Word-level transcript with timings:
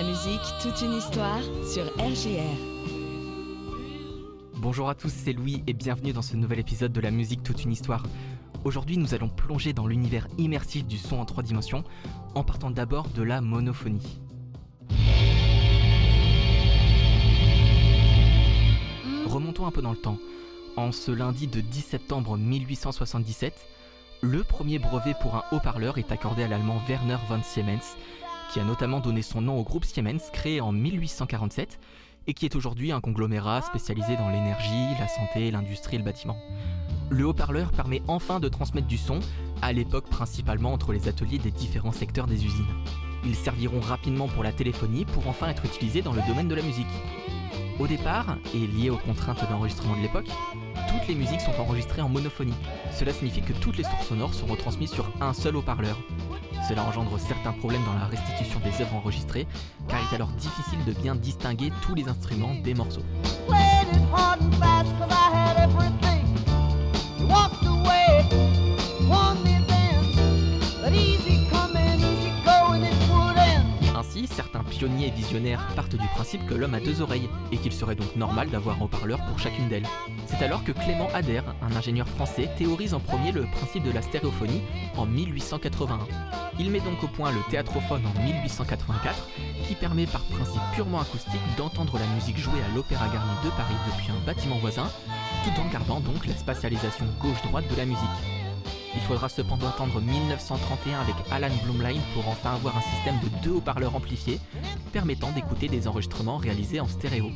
La 0.00 0.06
musique, 0.06 0.40
toute 0.62 0.80
une 0.80 0.94
histoire 0.94 1.42
sur 1.70 1.84
RGR. 1.98 2.56
Bonjour 4.56 4.88
à 4.88 4.94
tous, 4.94 5.12
c'est 5.12 5.34
Louis 5.34 5.62
et 5.66 5.74
bienvenue 5.74 6.14
dans 6.14 6.22
ce 6.22 6.36
nouvel 6.36 6.58
épisode 6.58 6.90
de 6.90 7.02
La 7.02 7.10
musique, 7.10 7.42
toute 7.42 7.64
une 7.64 7.72
histoire. 7.72 8.02
Aujourd'hui, 8.64 8.96
nous 8.96 9.12
allons 9.12 9.28
plonger 9.28 9.74
dans 9.74 9.86
l'univers 9.86 10.26
immersif 10.38 10.86
du 10.86 10.96
son 10.96 11.18
en 11.18 11.26
trois 11.26 11.42
dimensions 11.42 11.84
en 12.34 12.42
partant 12.42 12.70
d'abord 12.70 13.08
de 13.08 13.22
la 13.22 13.42
monophonie. 13.42 14.22
Remontons 19.26 19.66
un 19.66 19.70
peu 19.70 19.82
dans 19.82 19.92
le 19.92 19.98
temps. 19.98 20.18
En 20.78 20.92
ce 20.92 21.12
lundi 21.12 21.46
de 21.46 21.60
10 21.60 21.78
septembre 21.82 22.38
1877, 22.38 23.52
le 24.22 24.44
premier 24.44 24.78
brevet 24.78 25.14
pour 25.20 25.34
un 25.34 25.42
haut-parleur 25.52 25.98
est 25.98 26.10
accordé 26.10 26.44
à 26.44 26.48
l'allemand 26.48 26.80
Werner 26.88 27.18
von 27.28 27.42
Siemens, 27.42 27.96
qui 28.52 28.58
a 28.58 28.64
notamment 28.64 29.00
donné 29.00 29.22
son 29.22 29.40
nom 29.40 29.58
au 29.58 29.62
groupe 29.62 29.84
Siemens 29.84 30.30
créé 30.32 30.60
en 30.60 30.72
1847 30.72 31.78
et 32.26 32.34
qui 32.34 32.46
est 32.46 32.56
aujourd'hui 32.56 32.90
un 32.90 33.00
conglomérat 33.00 33.62
spécialisé 33.62 34.16
dans 34.16 34.28
l'énergie, 34.28 34.88
la 34.98 35.06
santé, 35.06 35.50
l'industrie 35.50 35.96
et 35.96 35.98
le 35.98 36.04
bâtiment. 36.04 36.36
Le 37.10 37.26
haut-parleur 37.26 37.70
permet 37.70 38.02
enfin 38.08 38.40
de 38.40 38.48
transmettre 38.48 38.88
du 38.88 38.98
son, 38.98 39.20
à 39.62 39.72
l'époque 39.72 40.08
principalement 40.08 40.72
entre 40.72 40.92
les 40.92 41.08
ateliers 41.08 41.38
des 41.38 41.50
différents 41.50 41.92
secteurs 41.92 42.26
des 42.26 42.44
usines. 42.44 42.66
Ils 43.24 43.36
serviront 43.36 43.80
rapidement 43.80 44.26
pour 44.26 44.42
la 44.42 44.52
téléphonie 44.52 45.04
pour 45.04 45.28
enfin 45.28 45.48
être 45.48 45.64
utilisés 45.64 46.02
dans 46.02 46.12
le 46.12 46.22
domaine 46.26 46.48
de 46.48 46.54
la 46.54 46.62
musique. 46.62 46.86
Au 47.78 47.86
départ, 47.86 48.36
et 48.54 48.66
lié 48.66 48.90
aux 48.90 48.98
contraintes 48.98 49.48
d'enregistrement 49.48 49.96
de 49.96 50.02
l'époque, 50.02 50.28
toutes 50.88 51.08
les 51.08 51.14
musiques 51.14 51.40
sont 51.40 51.58
enregistrées 51.60 52.02
en 52.02 52.08
monophonie. 52.08 52.54
Cela 52.92 53.12
signifie 53.12 53.42
que 53.42 53.52
toutes 53.54 53.78
les 53.78 53.84
sources 53.84 54.08
sonores 54.08 54.34
sont 54.34 54.46
retransmises 54.46 54.92
sur 54.92 55.10
un 55.20 55.32
seul 55.32 55.56
haut-parleur. 55.56 55.96
Cela 56.68 56.84
engendre 56.84 57.18
certains 57.18 57.52
problèmes 57.52 57.84
dans 57.84 57.94
la 57.94 58.06
restitution 58.06 58.60
des 58.60 58.82
œuvres 58.82 58.96
enregistrées, 58.96 59.46
car 59.88 59.98
il 60.00 60.12
est 60.12 60.16
alors 60.16 60.28
difficile 60.28 60.84
de 60.84 60.92
bien 60.92 61.14
distinguer 61.14 61.72
tous 61.82 61.94
les 61.94 62.08
instruments 62.08 62.54
des 62.62 62.74
morceaux. 62.74 63.02
Certains 74.26 74.64
pionniers 74.64 75.10
visionnaires 75.10 75.66
partent 75.74 75.96
du 75.96 76.06
principe 76.08 76.46
que 76.46 76.54
l'homme 76.54 76.74
a 76.74 76.80
deux 76.80 77.00
oreilles 77.00 77.28
et 77.52 77.56
qu'il 77.56 77.72
serait 77.72 77.94
donc 77.94 78.14
normal 78.16 78.50
d'avoir 78.50 78.76
un 78.76 78.84
haut-parleur 78.84 79.24
pour 79.26 79.38
chacune 79.38 79.68
d'elles. 79.68 79.86
C'est 80.26 80.44
alors 80.44 80.64
que 80.64 80.72
Clément 80.72 81.08
Ader, 81.14 81.42
un 81.62 81.76
ingénieur 81.76 82.08
français, 82.08 82.48
théorise 82.58 82.94
en 82.94 83.00
premier 83.00 83.32
le 83.32 83.42
principe 83.42 83.84
de 83.84 83.92
la 83.92 84.02
stéréophonie 84.02 84.62
en 84.96 85.06
1881. 85.06 85.98
Il 86.58 86.70
met 86.70 86.80
donc 86.80 87.02
au 87.02 87.08
point 87.08 87.32
le 87.32 87.40
théâtrophone 87.50 88.02
en 88.06 88.22
1884, 88.22 89.28
qui 89.66 89.74
permet 89.74 90.06
par 90.06 90.22
principe 90.24 90.62
purement 90.74 91.00
acoustique 91.00 91.40
d'entendre 91.56 91.98
la 91.98 92.06
musique 92.14 92.38
jouée 92.38 92.60
à 92.62 92.74
l'Opéra 92.74 93.06
Garnier 93.06 93.44
de 93.44 93.50
Paris 93.50 93.74
depuis 93.86 94.10
un 94.10 94.26
bâtiment 94.26 94.58
voisin, 94.58 94.90
tout 95.44 95.60
en 95.60 95.70
gardant 95.72 96.00
donc 96.00 96.26
la 96.26 96.36
spatialisation 96.36 97.06
gauche-droite 97.20 97.68
de 97.70 97.76
la 97.76 97.86
musique. 97.86 98.39
Il 98.94 99.00
faudra 99.02 99.28
cependant 99.28 99.68
attendre 99.68 100.00
1931 100.00 101.00
avec 101.00 101.14
Alan 101.30 101.54
Blumlein 101.64 102.00
pour 102.14 102.28
enfin 102.28 102.54
avoir 102.54 102.76
un 102.76 102.80
système 102.80 103.18
de 103.20 103.42
deux 103.42 103.56
haut-parleurs 103.56 103.94
amplifiés 103.94 104.40
permettant 104.92 105.30
d'écouter 105.30 105.68
des 105.68 105.86
enregistrements 105.86 106.38
réalisés 106.38 106.80
en 106.80 106.88
stéréo. 106.88 107.30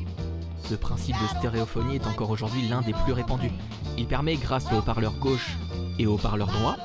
Ce 0.63 0.75
principe 0.75 1.15
de 1.21 1.37
stéréophonie 1.37 1.95
est 1.95 2.07
encore 2.07 2.31
aujourd'hui 2.31 2.67
l'un 2.67 2.81
des 2.81 2.93
plus 2.93 3.13
répandus. 3.13 3.51
Il 3.97 4.07
permet, 4.07 4.35
grâce 4.35 4.71
au 4.71 4.77
haut-parleur 4.77 5.13
gauche 5.19 5.57
et 5.99 6.07
au 6.07 6.15
haut-parleur 6.15 6.47
droit, 6.47 6.75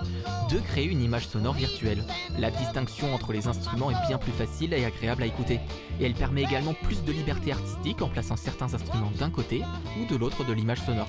de 0.50 0.58
créer 0.58 0.86
une 0.86 1.02
image 1.02 1.28
sonore 1.28 1.54
virtuelle. 1.54 2.04
La 2.38 2.50
distinction 2.50 3.14
entre 3.14 3.32
les 3.32 3.48
instruments 3.48 3.90
est 3.90 4.06
bien 4.06 4.18
plus 4.18 4.32
facile 4.32 4.74
et 4.74 4.84
agréable 4.84 5.22
à 5.22 5.26
écouter, 5.26 5.60
et 5.98 6.04
elle 6.04 6.14
permet 6.14 6.42
également 6.42 6.74
plus 6.74 7.02
de 7.04 7.12
liberté 7.12 7.52
artistique 7.52 8.02
en 8.02 8.08
plaçant 8.08 8.36
certains 8.36 8.74
instruments 8.74 9.12
d'un 9.18 9.30
côté 9.30 9.62
ou 10.00 10.04
de 10.06 10.16
l'autre 10.16 10.44
de 10.44 10.52
l'image 10.52 10.80
sonore. 10.82 11.08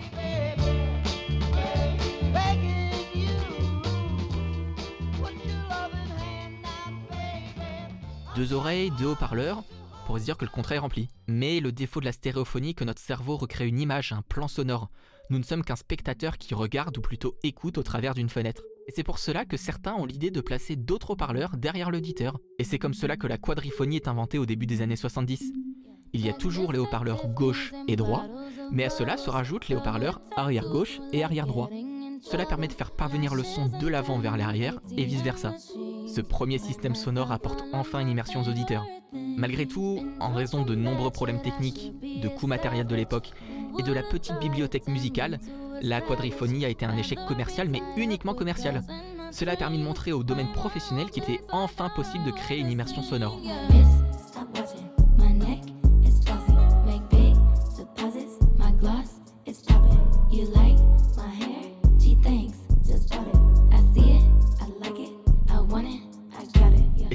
Deux 8.42 8.54
oreilles, 8.54 8.90
deux 8.98 9.06
haut-parleurs, 9.06 9.62
pour 10.08 10.18
se 10.18 10.24
dire 10.24 10.36
que 10.36 10.46
le 10.46 10.50
contrat 10.50 10.74
est 10.74 10.80
rempli. 10.80 11.10
Mais 11.28 11.60
le 11.60 11.72
défaut 11.72 12.00
de 12.00 12.06
la 12.06 12.12
stéréophonie 12.12 12.74
que 12.74 12.84
notre 12.84 13.00
cerveau 13.00 13.38
recrée 13.38 13.68
une 13.68 13.80
image, 13.80 14.14
un 14.14 14.24
plan 14.24 14.48
sonore. 14.48 14.90
Nous 15.30 15.38
ne 15.38 15.44
sommes 15.44 15.64
qu'un 15.64 15.76
spectateur 15.76 16.40
qui 16.40 16.56
regarde 16.56 16.98
ou 16.98 17.02
plutôt 17.02 17.36
écoute 17.44 17.78
au 17.78 17.84
travers 17.84 18.16
d'une 18.16 18.30
fenêtre. 18.30 18.64
Et 18.88 18.94
c'est 18.96 19.04
pour 19.04 19.20
cela 19.20 19.46
que 19.46 19.58
certains 19.58 19.94
ont 19.94 20.08
l'idée 20.08 20.32
de 20.32 20.42
placer 20.42 20.76
d'autres 20.76 21.12
haut-parleurs 21.12 21.56
derrière 21.56 21.92
l'auditeur. 21.92 22.40
Et 22.58 22.64
c'est 22.64 22.80
comme 22.80 22.96
cela 22.96 23.16
que 23.16 23.28
la 23.28 23.38
quadriphonie 23.38 23.98
est 23.98 24.08
inventée 24.08 24.40
au 24.40 24.48
début 24.48 24.66
des 24.66 24.82
années 24.82 24.96
70. 24.96 25.54
Il 26.14 26.26
y 26.26 26.30
a 26.30 26.34
toujours 26.34 26.74
les 26.74 26.80
haut-parleurs 26.80 27.28
gauche 27.28 27.74
et 27.88 27.96
droit, 27.96 28.26
mais 28.72 28.86
à 28.86 28.90
cela 28.90 29.18
se 29.18 29.30
rajoutent 29.30 29.68
les 29.68 29.76
haut-parleurs 29.76 30.20
arrière-gauche 30.36 31.00
et 31.14 31.24
arrière-droit. 31.24 31.70
Cela 32.22 32.46
permet 32.46 32.68
de 32.68 32.74
faire 32.74 32.92
parvenir 32.92 33.36
le 33.36 33.44
son 33.44 33.68
de 33.68 33.88
l'avant 33.88 34.20
vers 34.20 34.38
l'arrière 34.38 34.80
et 34.96 35.04
vice-versa. 35.04 35.56
Ce 36.08 36.22
premier 36.22 36.60
système 36.60 36.96
sonore 36.96 37.32
apporte 37.32 37.64
enfin 37.74 38.00
une 38.00 38.10
immersion 38.10 38.42
aux 38.42 38.48
auditeurs. 38.50 38.86
Malgré 39.14 39.66
tout, 39.66 40.06
en 40.20 40.34
raison 40.34 40.64
de 40.64 40.76
nombreux 40.76 41.10
problèmes 41.10 41.42
techniques, 41.42 41.92
de 42.22 42.28
coûts 42.28 42.48
matériels 42.48 42.88
de 42.88 42.96
l'époque 42.96 43.32
et 43.80 43.84
de 43.84 43.92
la 43.92 44.04
petite 44.04 44.40
bibliothèque 44.40 44.88
musicale, 44.88 45.40
la 45.82 46.00
quadriphonie 46.00 46.66
a 46.66 46.70
été 46.70 46.86
un 46.86 46.96
échec 46.96 47.20
commercial 47.28 47.70
mais 47.70 47.82
uniquement 47.98 48.36
commercial. 48.36 48.84
Cela 49.32 49.54
a 49.54 49.56
permis 49.56 49.80
de 49.80 49.84
montrer 49.84 50.12
au 50.12 50.24
domaine 50.24 50.52
professionnel 50.52 51.10
qu'il 51.10 51.24
était 51.24 51.42
enfin 51.52 51.90
possible 51.90 52.26
de 52.26 52.32
créer 52.32 52.60
une 52.60 52.70
immersion 52.70 53.02
sonore. 53.02 53.40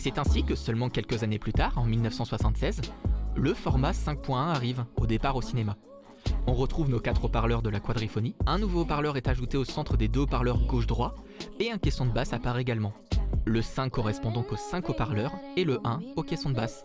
C'est 0.01 0.19
ainsi 0.19 0.45
que 0.45 0.55
seulement 0.55 0.89
quelques 0.89 1.23
années 1.23 1.39
plus 1.39 1.53
tard, 1.53 1.79
en 1.79 1.85
1976, 1.85 2.81
le 3.35 3.55
format 3.55 3.93
5.1 3.93 4.35
arrive, 4.35 4.85
au 4.97 5.07
départ 5.07 5.37
au 5.37 5.43
cinéma. 5.43 5.77
On 6.47 6.55
retrouve 6.55 6.89
nos 6.89 7.01
quatre 7.01 7.25
haut-parleurs 7.25 7.63
de 7.63 7.71
la 7.71 7.81
quadriphonie, 7.81 8.35
un 8.47 8.59
nouveau 8.59 8.83
haut-parleur 8.83 9.17
est 9.17 9.29
ajouté 9.29 9.57
au 9.57 9.65
centre 9.65 9.97
des 9.97 10.09
deux 10.09 10.21
haut-parleurs 10.21 10.67
gauche-droit, 10.67 11.15
et 11.61 11.71
un 11.71 11.79
caisson 11.79 12.07
de 12.07 12.13
basse 12.13 12.33
apparaît 12.33 12.63
également. 12.63 12.93
Le 13.45 13.63
5 13.63 13.91
correspond 13.91 14.33
donc 14.33 14.53
aux 14.53 14.57
5 14.57 14.89
haut-parleurs, 14.89 15.33
et 15.57 15.65
le 15.65 15.81
1 15.85 16.01
au 16.17 16.23
caisson 16.23 16.51
de 16.51 16.55
basse. 16.55 16.85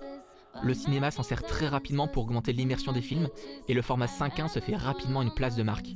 Le 0.64 0.74
cinéma 0.74 1.12
s'en 1.12 1.24
sert 1.24 1.44
très 1.44 1.68
rapidement 1.68 2.08
pour 2.08 2.24
augmenter 2.24 2.54
l'immersion 2.54 2.92
des 2.92 3.02
films, 3.02 3.30
et 3.68 3.74
le 3.74 3.82
format 3.82 4.06
5.1 4.06 4.48
se 4.48 4.60
fait 4.60 4.76
rapidement 4.76 5.22
une 5.22 5.34
place 5.34 5.56
de 5.56 5.64
marque. 5.64 5.96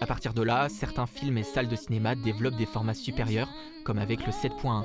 A 0.00 0.06
partir 0.06 0.34
de 0.34 0.42
là, 0.42 0.68
certains 0.68 1.06
films 1.06 1.38
et 1.38 1.42
salles 1.42 1.68
de 1.68 1.76
cinéma 1.76 2.14
développent 2.14 2.56
des 2.56 2.66
formats 2.66 2.94
supérieurs, 2.94 3.48
comme 3.84 3.98
avec 3.98 4.26
le 4.26 4.32
7.1, 4.32 4.84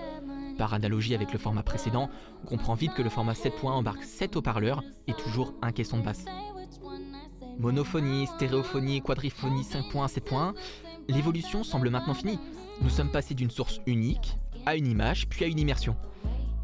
par 0.57 0.73
analogie 0.73 1.16
avec 1.16 1.31
le 1.31 1.40
format 1.40 1.63
précédent, 1.63 2.09
on 2.44 2.47
comprend 2.47 2.73
vite 2.73 2.94
que 2.94 3.01
le 3.01 3.09
format 3.09 3.34
7.1 3.34 3.68
embarque 3.68 4.03
7 4.03 4.35
haut-parleurs 4.35 4.84
et 5.07 5.13
toujours 5.13 5.53
un 5.62 5.72
caisson 5.72 5.97
de 6.00 6.03
basse. 6.03 6.25
Monophonie, 7.59 8.28
stéréophonie, 8.28 9.01
quadriphonie 9.01 9.63
5.1, 9.63 10.07
7.1, 10.07 10.53
l'évolution 11.07 11.63
semble 11.63 11.90
maintenant 11.90 12.13
finie. 12.13 12.40
Nous 12.81 12.90
sommes 12.90 13.12
passés 13.12 13.34
d'une 13.34 13.50
source 13.50 13.79
unique 13.88 14.38
à 14.66 14.75
une 14.75 14.88
image, 14.88 15.28
puis 15.28 15.45
à 15.45 15.47
une 15.47 15.59
immersion. 15.59 15.95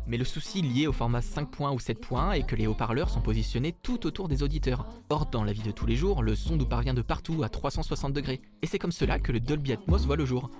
Mais 0.05 0.17
le 0.17 0.25
souci 0.25 0.61
lié 0.61 0.85
au 0.85 0.91
format 0.91 1.21
5.1 1.21 1.73
ou 1.73 1.77
7.1 1.77 2.33
est 2.33 2.43
que 2.43 2.55
les 2.55 2.67
haut-parleurs 2.67 3.09
sont 3.09 3.21
positionnés 3.21 3.71
tout 3.71 4.05
autour 4.05 4.27
des 4.27 4.43
auditeurs. 4.43 4.85
Or, 5.09 5.27
dans 5.27 5.43
la 5.43 5.53
vie 5.53 5.61
de 5.61 5.71
tous 5.71 5.85
les 5.85 5.95
jours, 5.95 6.21
le 6.21 6.35
son 6.35 6.57
nous 6.57 6.65
parvient 6.65 6.93
de 6.93 7.01
partout 7.01 7.41
à 7.43 7.49
360 7.49 8.11
degrés. 8.11 8.41
Et 8.61 8.67
c'est 8.67 8.79
comme 8.79 8.91
cela 8.91 9.17
que 9.19 9.31
le 9.31 9.39
Dolby 9.39 9.71
Atmos 9.71 10.05
voit 10.05 10.17
le 10.17 10.25
jour. 10.25 10.51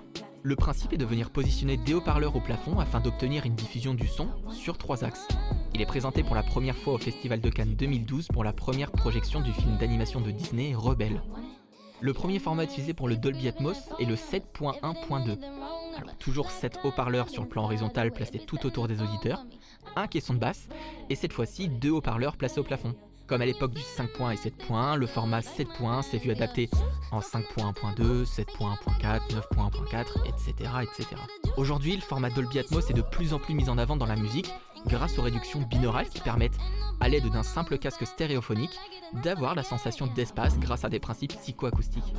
Le 0.46 0.56
principe 0.56 0.92
est 0.92 0.98
de 0.98 1.06
venir 1.06 1.30
positionner 1.30 1.78
des 1.78 1.94
haut-parleurs 1.94 2.36
au 2.36 2.40
plafond 2.40 2.78
afin 2.78 3.00
d'obtenir 3.00 3.46
une 3.46 3.54
diffusion 3.54 3.94
du 3.94 4.06
son 4.06 4.28
sur 4.52 4.76
trois 4.76 5.02
axes. 5.02 5.26
Il 5.72 5.80
est 5.80 5.86
présenté 5.86 6.22
pour 6.22 6.34
la 6.34 6.42
première 6.42 6.76
fois 6.76 6.92
au 6.92 6.98
Festival 6.98 7.40
de 7.40 7.48
Cannes 7.48 7.74
2012 7.74 8.28
pour 8.28 8.44
la 8.44 8.52
première 8.52 8.92
projection 8.92 9.40
du 9.40 9.54
film 9.54 9.78
d'animation 9.78 10.20
de 10.20 10.30
Disney 10.30 10.74
Rebelle. 10.74 11.22
Le 12.02 12.12
premier 12.12 12.38
format 12.38 12.64
utilisé 12.64 12.92
pour 12.92 13.08
le 13.08 13.16
Dolby 13.16 13.48
Atmos 13.48 13.88
est 13.98 14.04
le 14.04 14.16
7.1.2. 14.16 15.38
toujours 16.18 16.50
7 16.50 16.78
haut-parleurs 16.84 17.30
sur 17.30 17.42
le 17.42 17.48
plan 17.48 17.64
horizontal 17.64 18.12
placés 18.12 18.40
tout 18.40 18.66
autour 18.66 18.86
des 18.86 19.00
auditeurs, 19.00 19.46
un 19.96 20.06
caisson 20.08 20.34
de 20.34 20.40
basse, 20.40 20.68
et 21.08 21.14
cette 21.14 21.32
fois-ci 21.32 21.70
deux 21.70 21.90
haut-parleurs 21.90 22.36
placés 22.36 22.60
au 22.60 22.64
plafond. 22.64 22.94
Comme 23.26 23.40
à 23.40 23.46
l'époque 23.46 23.72
du 23.72 23.80
5.1 23.80 24.34
et 24.34 24.36
7.1, 24.36 24.96
le 24.96 25.06
format 25.06 25.40
7.1 25.40 26.02
s'est 26.02 26.18
vu 26.18 26.30
adapté 26.30 26.68
en 27.10 27.20
5.1.2, 27.20 28.24
7.1.4, 28.26 29.20
9.1.4, 29.30 30.06
etc., 30.26 30.70
etc. 30.82 31.20
Aujourd'hui, 31.56 31.96
le 31.96 32.02
format 32.02 32.28
Dolby 32.28 32.58
Atmos 32.58 32.90
est 32.90 32.94
de 32.94 33.02
plus 33.02 33.32
en 33.32 33.38
plus 33.38 33.54
mis 33.54 33.70
en 33.70 33.78
avant 33.78 33.96
dans 33.96 34.06
la 34.06 34.16
musique 34.16 34.52
grâce 34.86 35.18
aux 35.18 35.22
réductions 35.22 35.62
binaurales 35.62 36.08
qui 36.10 36.20
permettent, 36.20 36.58
à 37.00 37.08
l'aide 37.08 37.30
d'un 37.30 37.42
simple 37.42 37.78
casque 37.78 38.06
stéréophonique, 38.06 38.78
d'avoir 39.22 39.54
la 39.54 39.62
sensation 39.62 40.06
d'espace 40.06 40.58
grâce 40.58 40.84
à 40.84 40.90
des 40.90 41.00
principes 41.00 41.34
psychoacoustiques. 41.34 42.12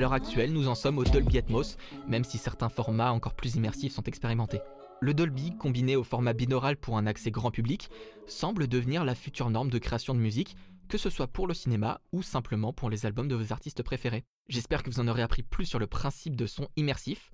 À 0.00 0.04
l'heure 0.04 0.12
actuelle, 0.14 0.54
nous 0.54 0.66
en 0.66 0.74
sommes 0.74 0.96
au 0.96 1.04
Dolby 1.04 1.36
Atmos, 1.36 1.76
même 2.08 2.24
si 2.24 2.38
certains 2.38 2.70
formats 2.70 3.12
encore 3.12 3.34
plus 3.34 3.56
immersifs 3.56 3.92
sont 3.92 4.04
expérimentés. 4.04 4.62
Le 5.02 5.12
Dolby, 5.12 5.54
combiné 5.58 5.94
au 5.94 6.04
format 6.04 6.32
binaural 6.32 6.78
pour 6.78 6.96
un 6.96 7.06
accès 7.06 7.30
grand 7.30 7.50
public, 7.50 7.90
semble 8.26 8.66
devenir 8.66 9.04
la 9.04 9.14
future 9.14 9.50
norme 9.50 9.68
de 9.68 9.76
création 9.76 10.14
de 10.14 10.18
musique, 10.18 10.56
que 10.88 10.96
ce 10.96 11.10
soit 11.10 11.26
pour 11.26 11.46
le 11.46 11.52
cinéma 11.52 12.00
ou 12.12 12.22
simplement 12.22 12.72
pour 12.72 12.88
les 12.88 13.04
albums 13.04 13.28
de 13.28 13.34
vos 13.34 13.52
artistes 13.52 13.82
préférés. 13.82 14.24
J'espère 14.48 14.82
que 14.82 14.88
vous 14.88 15.00
en 15.00 15.08
aurez 15.08 15.20
appris 15.20 15.42
plus 15.42 15.66
sur 15.66 15.78
le 15.78 15.86
principe 15.86 16.34
de 16.34 16.46
son 16.46 16.68
immersif. 16.76 17.30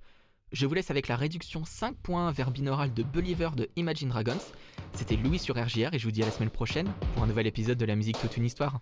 Je 0.51 0.65
vous 0.65 0.73
laisse 0.73 0.91
avec 0.91 1.07
la 1.07 1.15
réduction 1.15 1.61
5.1 1.61 2.33
vers 2.33 2.51
binaural 2.51 2.93
de 2.93 3.03
Believer 3.03 3.51
de 3.55 3.69
Imagine 3.77 4.09
Dragons. 4.09 4.33
C'était 4.91 5.15
Louis 5.15 5.39
sur 5.39 5.55
RGR 5.55 5.93
et 5.93 5.99
je 5.99 6.03
vous 6.03 6.11
dis 6.11 6.21
à 6.21 6.25
la 6.25 6.33
semaine 6.33 6.49
prochaine 6.49 6.91
pour 7.13 7.23
un 7.23 7.27
nouvel 7.27 7.47
épisode 7.47 7.77
de 7.77 7.85
la 7.85 7.95
musique 7.95 8.19
toute 8.19 8.35
une 8.35 8.43
histoire. 8.43 8.81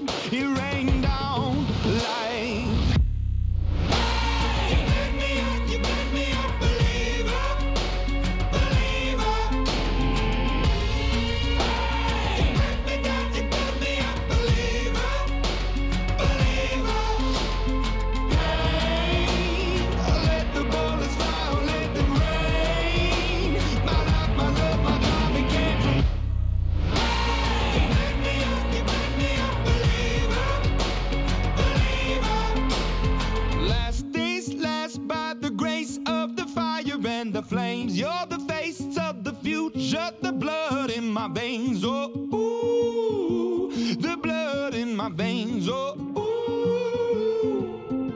oh 41.83 42.11
ooh, 42.33 43.69
the 43.95 44.15
blood 44.17 44.73
in 44.73 44.95
my 44.95 45.09
veins, 45.09 45.67
oh 45.69 45.97
ooh. 46.17 48.13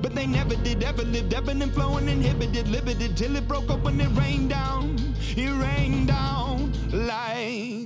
But 0.00 0.14
they 0.14 0.26
never 0.26 0.56
did 0.56 0.82
ever 0.82 1.02
live, 1.02 1.32
ebbing 1.32 1.60
and 1.60 1.72
flowing, 1.72 2.08
inhibited, 2.08 2.68
limited 2.68 3.18
till 3.18 3.36
it 3.36 3.46
broke 3.46 3.70
open, 3.70 4.00
it 4.00 4.08
rained 4.18 4.48
down, 4.50 4.96
it 5.36 5.50
rained 5.62 6.08
down 6.08 6.72
like. 6.90 7.79